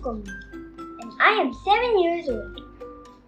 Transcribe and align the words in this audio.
and 0.00 1.12
I 1.20 1.32
am 1.32 1.52
7 1.52 1.98
years 2.00 2.28
old. 2.28 2.62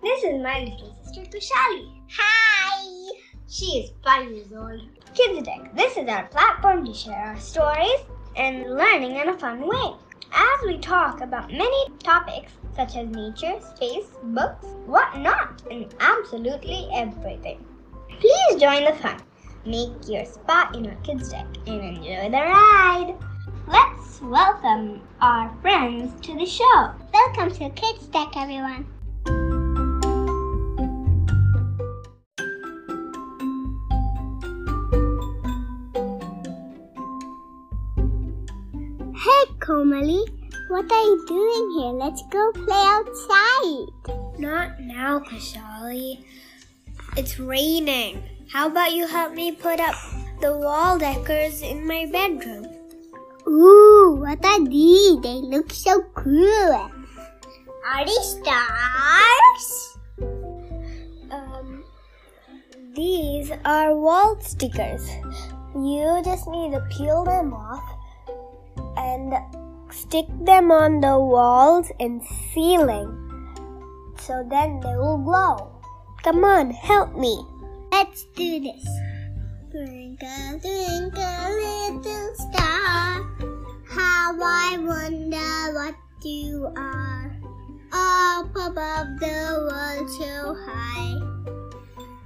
This 0.02 0.24
is 0.24 0.42
my 0.42 0.60
little 0.60 0.96
sister 1.02 1.22
Tushali. 1.22 1.92
Hi! 2.10 3.10
She 3.48 3.66
is 3.66 3.90
5 4.02 4.30
years 4.30 4.52
old. 4.56 4.80
Kids 5.14 5.46
Deck, 5.46 5.76
this 5.76 5.96
is 5.98 6.08
our 6.08 6.26
platform 6.28 6.86
to 6.86 6.94
share 6.94 7.14
our 7.14 7.38
stories 7.38 8.00
and 8.36 8.76
learning 8.76 9.16
in 9.16 9.28
a 9.28 9.38
fun 9.38 9.68
way. 9.68 9.92
As 10.32 10.66
we 10.66 10.78
talk 10.78 11.20
about 11.20 11.52
many 11.52 11.88
topics 11.98 12.52
such 12.74 12.96
as 12.96 13.08
nature, 13.08 13.60
space, 13.76 14.06
books, 14.22 14.64
whatnot, 14.86 15.62
and 15.70 15.94
absolutely 16.00 16.88
everything. 16.94 17.64
Please 18.20 18.60
join 18.60 18.84
the 18.84 18.94
fun. 19.02 19.20
Make 19.66 20.08
your 20.08 20.24
spot 20.24 20.74
in 20.74 20.86
our 20.86 20.96
kids' 21.02 21.30
deck 21.30 21.46
and 21.66 21.96
enjoy 21.96 22.30
the 22.30 22.40
ride. 22.40 23.14
Let's 23.66 24.20
welcome 24.20 25.00
our 25.22 25.50
friends 25.62 26.12
to 26.26 26.34
the 26.34 26.44
show. 26.44 26.90
Welcome 27.14 27.50
to 27.52 27.70
Kids 27.70 28.06
Deck, 28.08 28.36
everyone. 28.36 28.84
Hey, 39.16 39.44
Komali, 39.60 40.20
what 40.68 40.92
are 40.92 41.04
you 41.04 41.24
doing 41.26 41.70
here? 41.78 41.92
Let's 41.92 42.22
go 42.30 42.52
play 42.52 42.82
outside. 42.84 44.38
Not 44.38 44.78
now, 44.80 45.20
Kushali. 45.20 46.22
It's 47.16 47.38
raining. 47.38 48.22
How 48.52 48.68
about 48.68 48.92
you 48.92 49.06
help 49.06 49.32
me 49.32 49.52
put 49.52 49.80
up 49.80 49.94
the 50.42 50.54
wall 50.58 50.98
deckers 50.98 51.62
in 51.62 51.86
my 51.86 52.06
bedroom? 52.12 52.83
Ooh, 53.46 54.16
what 54.20 54.44
are 54.44 54.64
these? 54.64 55.20
They 55.20 55.40
look 55.44 55.70
so 55.70 56.02
cool. 56.14 56.90
Are 57.84 58.04
these 58.04 58.38
stars? 58.40 59.98
Um, 61.30 61.84
these 62.94 63.52
are 63.64 63.94
wall 63.94 64.38
stickers. 64.40 65.08
You 65.74 66.22
just 66.24 66.48
need 66.48 66.72
to 66.72 66.80
peel 66.96 67.24
them 67.24 67.52
off 67.52 67.84
and 68.96 69.34
stick 69.92 70.26
them 70.40 70.70
on 70.70 71.00
the 71.00 71.18
walls 71.18 71.92
and 72.00 72.22
ceiling. 72.52 73.10
So 74.20 74.46
then 74.48 74.80
they 74.80 74.96
will 74.96 75.18
glow. 75.18 75.82
Come 76.22 76.44
on, 76.44 76.70
help 76.70 77.14
me. 77.14 77.44
Let's 77.92 78.24
do 78.36 78.60
this. 78.60 78.88
Twinkle, 79.70 80.60
twinkle, 80.60 81.60
you 86.24 86.72
are. 86.76 87.36
Up 87.92 88.50
above 88.50 89.20
the 89.20 89.68
world 89.70 90.10
so 90.10 90.56
high, 90.66 91.14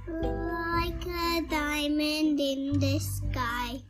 like 0.07 1.05
a 1.05 1.41
diamond 1.47 2.39
in 2.39 2.79
the 2.79 2.99
sky. 2.99 3.81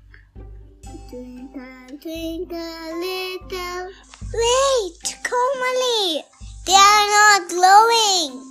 Twinkle, 1.09 1.97
twinkle, 2.01 2.99
little. 2.99 3.91
Wait, 4.33 5.03
Komali, 5.23 6.21
they 6.65 6.73
are 6.73 7.07
not 7.15 7.49
glowing. 7.49 8.49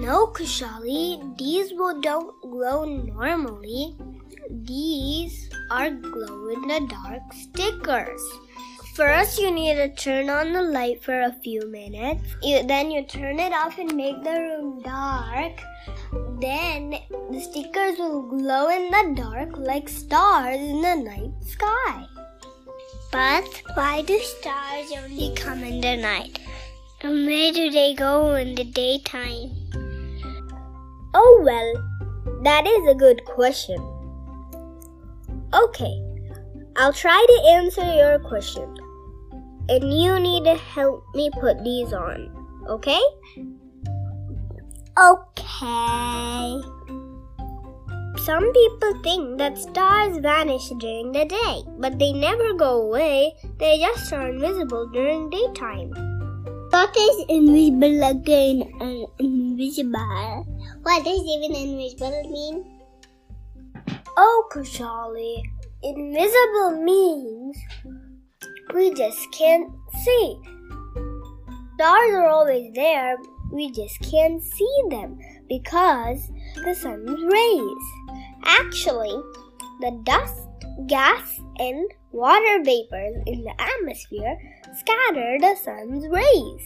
No, 0.00 0.28
Kushali, 0.28 1.36
these 1.38 1.72
will 1.72 2.00
don't 2.00 2.40
glow 2.42 2.84
normally. 2.84 3.96
These 4.50 5.50
are 5.70 5.90
glow 5.90 6.48
in 6.48 6.68
the 6.68 6.86
dark 6.88 7.32
stickers. 7.32 8.22
First, 8.94 9.38
you 9.38 9.50
need 9.50 9.76
to 9.76 9.88
turn 9.94 10.28
on 10.28 10.52
the 10.52 10.62
light 10.62 11.02
for 11.02 11.20
a 11.20 11.32
few 11.44 11.66
minutes. 11.70 12.22
You, 12.42 12.66
then 12.66 12.90
you 12.90 13.04
turn 13.04 13.38
it 13.38 13.52
off 13.52 13.78
and 13.78 13.94
make 13.94 14.22
the 14.24 14.32
room 14.32 14.82
dark. 14.82 15.60
Then 16.40 16.96
the 17.30 17.40
stickers 17.40 17.98
will 17.98 18.22
glow 18.22 18.68
in 18.68 18.90
the 18.90 19.14
dark 19.22 19.56
like 19.56 19.88
stars 19.88 20.58
in 20.58 20.82
the 20.82 20.96
night 20.96 21.32
sky. 21.40 22.06
But 23.12 23.62
why 23.74 24.02
do 24.02 24.18
stars 24.18 24.92
only 24.98 25.34
come 25.34 25.62
in 25.62 25.80
the 25.80 25.96
night? 25.96 26.40
And 27.02 27.26
where 27.26 27.52
do 27.52 27.70
they 27.70 27.94
go 27.94 28.34
in 28.34 28.54
the 28.54 28.64
daytime? 28.64 29.50
Oh 31.14 31.40
well, 31.42 32.42
that 32.42 32.66
is 32.66 32.88
a 32.88 32.94
good 32.94 33.24
question. 33.24 33.78
Okay, 35.54 36.02
I'll 36.76 36.92
try 36.92 37.24
to 37.28 37.48
answer 37.50 37.94
your 37.94 38.18
question. 38.20 38.76
And 39.70 39.94
you 39.94 40.18
need 40.18 40.44
to 40.44 40.56
help 40.56 41.04
me 41.14 41.30
put 41.30 41.62
these 41.62 41.92
on, 41.92 42.26
okay? 42.68 43.00
Okay. 44.98 46.60
Some 48.26 48.52
people 48.52 49.02
think 49.02 49.38
that 49.38 49.56
stars 49.56 50.18
vanish 50.18 50.68
during 50.80 51.12
the 51.12 51.24
day, 51.24 51.62
but 51.78 51.98
they 51.98 52.12
never 52.12 52.52
go 52.52 52.82
away. 52.82 53.32
They 53.58 53.78
just 53.78 54.12
are 54.12 54.28
invisible 54.28 54.90
during 54.92 55.30
daytime. 55.30 55.94
What 56.70 56.96
is 56.96 57.24
invisible 57.28 58.02
again 58.10 58.62
and 58.80 59.06
invisible? 59.18 60.46
What 60.82 61.04
does 61.04 61.22
even 61.22 61.54
invisible 61.54 62.22
mean? 62.30 62.64
Oh, 64.16 64.48
Kushali, 64.52 65.42
invisible 65.82 66.82
means 66.82 67.56
we 68.74 68.92
just 68.94 69.30
can't 69.32 69.72
see. 70.04 70.40
Stars 71.74 72.14
are 72.14 72.28
always 72.28 72.72
there, 72.74 73.16
we 73.50 73.70
just 73.72 73.98
can't 74.00 74.42
see 74.42 74.82
them 74.90 75.18
because 75.48 76.30
the 76.64 76.74
sun's 76.74 77.20
rays. 77.32 77.84
Actually, 78.44 79.20
the 79.80 80.00
dust, 80.04 80.46
gas, 80.86 81.40
and 81.58 81.90
water 82.12 82.62
vapors 82.64 83.16
in 83.26 83.44
the 83.44 83.54
atmosphere 83.58 84.36
scatter 84.76 85.38
the 85.40 85.56
sun's 85.62 86.06
rays. 86.08 86.64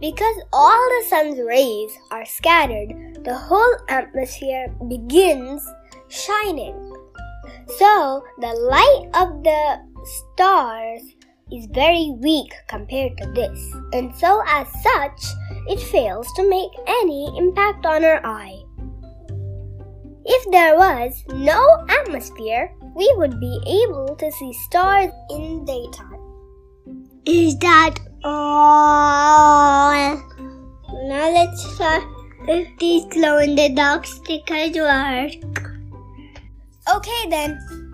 Because 0.00 0.36
all 0.52 0.88
the 0.88 1.06
sun's 1.08 1.38
rays 1.38 1.90
are 2.10 2.26
scattered, 2.26 3.20
the 3.24 3.36
whole 3.36 3.76
atmosphere 3.88 4.74
begins 4.88 5.66
shining. 6.08 6.74
So, 7.78 8.22
the 8.38 8.52
light 8.52 9.10
of 9.14 9.42
the 9.42 9.95
stars 10.06 11.02
is 11.52 11.66
very 11.72 12.12
weak 12.18 12.52
compared 12.68 13.16
to 13.18 13.30
this, 13.32 13.74
and 13.92 14.14
so 14.16 14.42
as 14.48 14.66
such, 14.82 15.26
it 15.68 15.80
fails 15.80 16.26
to 16.34 16.48
make 16.48 16.70
any 16.86 17.32
impact 17.38 17.86
on 17.86 18.04
our 18.04 18.24
eye. 18.24 18.62
If 20.24 20.50
there 20.50 20.76
was 20.76 21.22
no 21.28 21.86
atmosphere, 21.88 22.74
we 22.96 23.12
would 23.16 23.38
be 23.38 23.84
able 23.84 24.16
to 24.16 24.32
see 24.32 24.52
stars 24.66 25.12
in 25.30 25.64
daytime. 25.64 26.16
Is 27.24 27.56
that 27.58 27.94
all? 28.24 29.92
Now 31.08 31.30
let's 31.30 31.76
try 31.76 32.00
if 32.48 32.68
these 32.78 33.04
glow 33.06 33.38
in 33.38 33.54
the 33.54 33.68
dark 33.68 34.06
stickers 34.06 34.74
work. 34.74 35.70
Okay 36.92 37.30
then. 37.30 37.85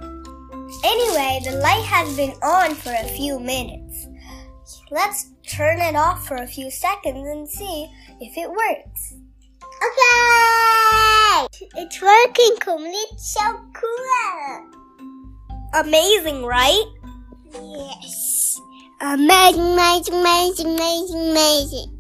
Anyway, 0.85 1.41
the 1.45 1.59
light 1.59 1.85
has 1.85 2.17
been 2.17 2.33
on 2.43 2.75
for 2.75 2.93
a 2.93 3.09
few 3.09 3.39
minutes. 3.39 4.09
Let's 4.91 5.31
turn 5.49 5.81
it 5.81 5.97
off 5.97 6.27
for 6.27 6.37
a 6.37 6.47
few 6.47 6.71
seconds 6.71 7.27
and 7.29 7.49
see 7.49 7.89
if 8.21 8.37
it 8.37 8.51
works. 8.51 9.15
Okay! 9.83 11.47
It's 11.77 12.01
working, 12.01 12.57
Kumli. 12.61 13.03
It's 13.13 13.33
so 13.33 13.61
cool. 13.75 14.71
Amazing, 15.75 16.45
right? 16.45 16.85
Yes. 17.55 18.61
Amazing, 19.01 19.73
amazing, 19.73 20.15
amazing, 20.15 20.67
amazing, 20.67 21.31
amazing. 21.31 21.99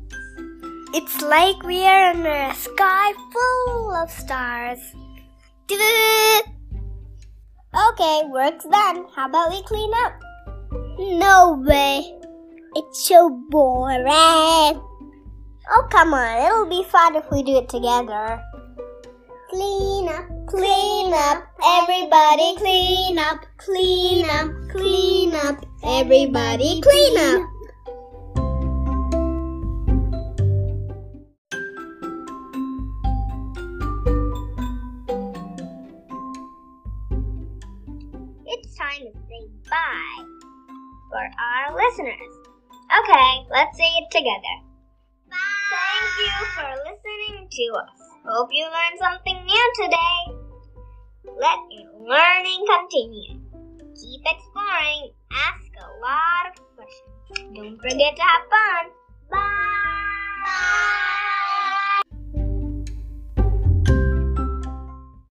It's 0.94 1.22
like 1.22 1.62
we 1.62 1.84
are 1.86 2.10
under 2.10 2.30
a 2.30 2.54
sky 2.54 3.12
full 3.32 3.94
of 3.94 4.10
stars. 4.10 4.78
Okay, 7.74 8.22
work's 8.28 8.64
done. 8.64 9.06
How 9.14 9.28
about 9.28 9.50
we 9.50 9.62
clean 9.62 9.90
up? 10.04 10.12
No 10.98 11.62
way. 11.66 12.18
It's 12.74 13.08
so 13.08 13.30
boring. 13.48 14.06
Oh, 14.08 15.88
come 15.90 16.12
on. 16.12 16.46
It'll 16.46 16.66
be 16.66 16.84
fun 16.90 17.16
if 17.16 17.24
we 17.30 17.42
do 17.42 17.56
it 17.58 17.68
together. 17.68 18.42
Clean 19.50 20.08
up, 20.08 20.32
Clean 20.52 21.12
up, 21.14 21.44
everybody 21.64 22.56
clean 22.58 23.18
up, 23.18 23.40
clean 23.56 24.28
up, 24.28 24.50
clean 24.70 25.34
up, 25.34 25.64
everybody 25.82 26.80
clean 26.82 27.16
up. 27.16 27.48
For 41.12 41.20
our 41.20 41.76
listeners. 41.76 42.32
Okay, 42.88 43.30
let's 43.52 43.76
say 43.76 43.90
it 44.00 44.08
together. 44.10 44.56
Bye. 45.28 45.36
Thank 45.68 46.12
you 46.24 46.34
for 46.56 46.70
listening 46.88 47.48
to 47.52 47.64
us. 47.84 48.00
Hope 48.24 48.48
you 48.50 48.64
learned 48.64 48.98
something 48.98 49.44
new 49.44 49.66
today. 49.76 50.18
Let 51.36 51.60
your 51.68 51.92
learning 52.00 52.64
continue. 52.64 53.44
Keep 54.00 54.22
exploring. 54.24 55.12
Ask 55.32 55.68
a 55.76 55.88
lot 56.00 56.44
of 56.48 56.54
questions. 56.76 57.56
Don't 57.56 57.76
forget 57.76 58.16
to 58.16 58.22
have 58.22 58.44
fun. 58.48 58.81